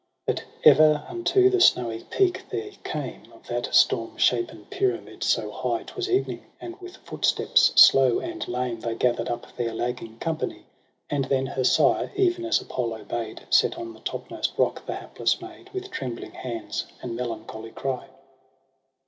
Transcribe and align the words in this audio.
9+ 0.27 0.33
EROS 0.33 0.37
^ 0.37 0.37
PSYCHE 0.37 0.47
But 0.57 0.67
ere 0.79 1.05
unto 1.09 1.49
the 1.51 1.61
snowy 1.61 2.03
peak 2.09 2.41
they 2.49 2.71
came 2.83 3.31
Of 3.33 3.45
that 3.45 3.65
stormshapen 3.67 4.65
pyramid 4.71 5.23
so 5.23 5.51
high, 5.51 5.83
'Twas 5.83 6.09
evening, 6.09 6.43
and 6.59 6.75
with 6.81 6.97
footsteps 6.97 7.71
slow 7.75 8.17
and 8.17 8.47
lame 8.47 8.79
They 8.79 8.95
gather'd 8.95 9.29
up 9.29 9.55
their 9.55 9.75
lagging 9.75 10.17
company: 10.17 10.65
And 11.07 11.25
then 11.25 11.45
her 11.45 11.63
sire, 11.63 12.11
even 12.15 12.45
as 12.45 12.59
Apollo 12.59 13.03
bade. 13.03 13.41
Set 13.51 13.77
on 13.77 13.93
the 13.93 13.99
topmost 13.99 14.53
rock 14.57 14.83
the 14.87 14.95
hapless 14.95 15.39
maid. 15.39 15.69
With 15.71 15.91
trembling 15.91 16.31
hands 16.31 16.87
and 17.03 17.15
melancholy 17.15 17.69
cry. 17.69 18.07